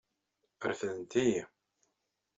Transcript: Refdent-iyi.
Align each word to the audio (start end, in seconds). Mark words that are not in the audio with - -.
Refdent-iyi. 0.69 1.41